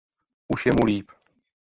Už 0.53 0.65
je 0.65 0.71
mu 0.71 0.85
líp. 0.85 1.11